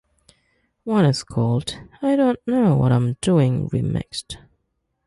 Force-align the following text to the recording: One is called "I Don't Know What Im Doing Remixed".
One 0.83 1.05
is 1.05 1.23
called 1.23 1.79
"I 2.01 2.15
Don't 2.15 2.39
Know 2.47 2.75
What 2.75 2.91
Im 2.91 3.17
Doing 3.21 3.69
Remixed". 3.69 4.37